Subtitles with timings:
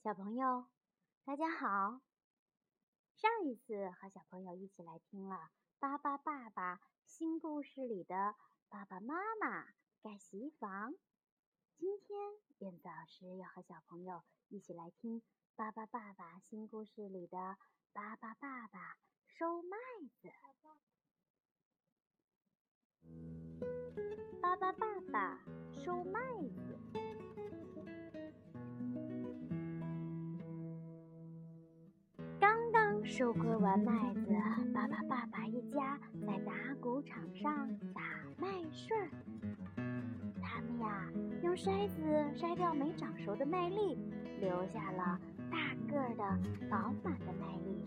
[0.00, 0.64] 小朋友，
[1.24, 2.00] 大家好！
[3.16, 5.34] 上一次和小朋友一起来听了
[5.80, 8.36] 《巴巴爸爸新故事》里的
[8.68, 9.66] 爸爸妈妈
[10.00, 10.94] 盖洗衣房，
[11.76, 12.16] 今天
[12.58, 15.20] 燕子老师要和小朋友一起来听
[15.56, 17.56] 《巴巴爸爸新故事》里的
[17.92, 19.76] 巴巴爸爸收麦
[20.22, 20.30] 子。
[24.40, 25.40] 巴巴爸爸
[25.84, 27.27] 收麦子。
[33.18, 34.32] 收割完麦子，
[34.72, 38.00] 巴巴爸爸一家在打谷场上打
[38.36, 39.10] 麦穗儿。
[40.40, 41.10] 他们呀，
[41.42, 42.00] 用筛子
[42.36, 43.98] 筛掉没长熟的麦粒，
[44.38, 45.18] 留下了
[45.50, 47.82] 大个儿的饱满的麦粒。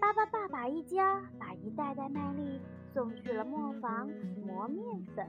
[0.00, 2.58] 巴巴爸爸一家把一袋袋麦粒
[2.94, 4.08] 送去了磨坊
[4.46, 4.82] 磨面
[5.14, 5.28] 粉。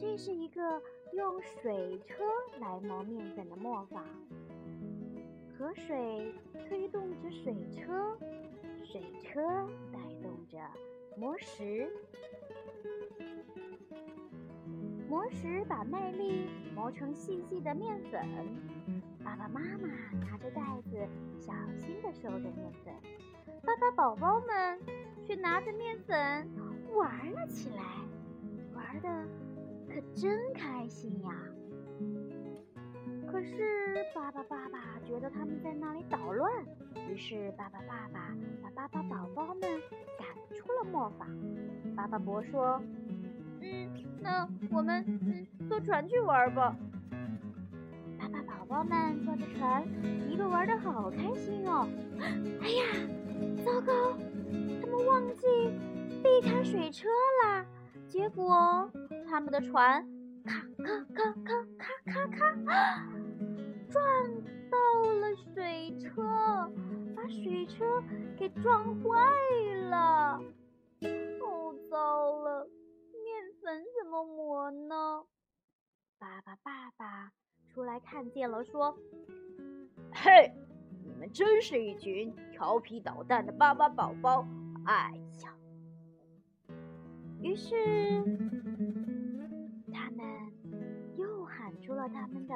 [0.00, 2.24] 这是一个用水车
[2.58, 4.02] 来磨面粉的磨坊，
[5.52, 6.32] 河水
[6.66, 8.16] 推动着水车，
[8.82, 9.42] 水车
[9.92, 10.58] 带动着
[11.18, 11.92] 磨石，
[15.06, 18.26] 磨石把麦粒磨成细细的面粉。
[19.22, 19.86] 爸爸妈妈
[20.18, 20.96] 拿着袋子，
[21.38, 22.94] 小心地收着面粉，
[23.62, 24.80] 爸爸宝宝们
[25.26, 26.16] 却拿着面粉
[26.94, 27.84] 玩了起来，
[28.74, 29.49] 玩的。
[29.92, 31.30] 可真开心呀！
[33.26, 36.50] 可是巴巴爸爸觉得他们在那里捣乱，
[37.08, 39.60] 于是巴巴爸爸把巴巴宝宝们
[40.16, 41.28] 赶出了磨坊。
[41.96, 42.80] 巴巴伯说
[43.60, 46.76] ：“嗯，那我们嗯坐船去玩吧。”
[48.18, 49.84] 巴巴宝宝们坐着船，
[50.28, 51.88] 一路玩的好开心哦！
[52.60, 52.84] 哎呀，
[53.64, 54.16] 糟糕，
[54.80, 55.46] 他们忘记
[56.22, 57.08] 避开水车
[57.44, 57.66] 啦！
[58.06, 58.90] 结果。
[59.30, 60.04] 他们的船
[60.44, 61.32] 咔咔咔
[61.78, 63.06] 咔咔咔咔，
[63.88, 64.02] 撞
[64.68, 64.76] 到
[65.20, 66.20] 了水车，
[67.14, 68.02] 把水车
[68.36, 69.20] 给撞坏
[69.88, 70.42] 了。
[71.40, 72.68] 哦，糟了，
[73.22, 75.22] 面粉怎么磨呢？
[76.18, 77.30] 爸爸爸爸
[77.72, 78.98] 出来看见了，说
[80.12, 80.52] ：“嘿，
[81.04, 84.44] 你们真是一群调皮捣蛋的巴巴宝宝！
[84.86, 85.12] 哎
[85.44, 85.54] 呀！”
[87.40, 88.59] 于是。
[91.90, 92.54] 出了他们的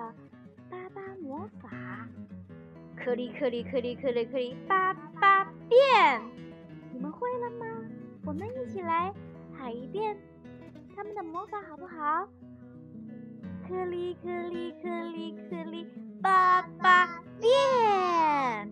[0.70, 1.68] 巴巴魔法，
[2.96, 6.22] 颗粒颗粒颗粒颗粒颗粒巴巴变，
[6.92, 7.66] 你们会了吗？
[8.24, 9.12] 我们一起来
[9.52, 10.16] 喊一遍
[10.94, 12.28] 他们的魔法好不好？
[13.66, 15.88] 颗粒颗粒颗粒颗粒
[16.22, 18.70] 巴巴变，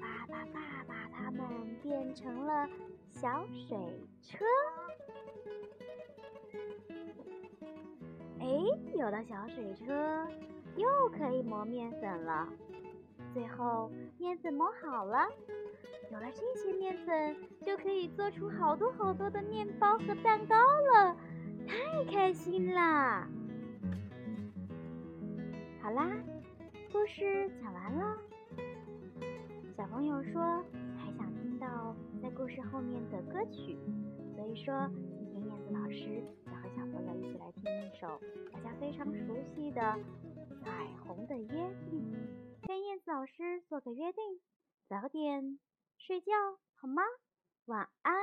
[0.00, 1.46] 巴巴爸爸他们
[1.80, 2.68] 变成了
[3.08, 3.78] 小水
[4.22, 4.44] 车。
[8.96, 10.26] 有了小水车，
[10.76, 12.48] 又可以磨面粉了。
[13.32, 15.26] 最后面粉磨好了，
[16.10, 21.16] 有了这些面粉，就可以做出好多好多的面包和蛋糕了，
[21.66, 23.26] 太开心啦！
[25.80, 26.10] 好啦，
[26.92, 28.16] 故事讲完了。
[29.76, 30.40] 小朋友说
[30.96, 33.78] 还想听到在故事后面的歌曲，
[34.36, 36.22] 所以说今天燕子老师
[38.02, 38.20] 首。
[38.52, 39.80] 大家非常熟悉的
[40.64, 41.46] 《彩虹的约
[41.88, 42.12] 定》，
[42.66, 44.40] 跟燕子老师做个约定，
[44.88, 45.60] 早点
[45.98, 46.32] 睡觉
[46.74, 47.04] 好吗？
[47.66, 48.16] 晚安。